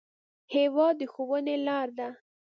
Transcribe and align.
هېواد 0.53 0.95
د 0.99 1.01
ښوونې 1.11 1.55
لار 1.67 1.87
ده. 1.97 2.09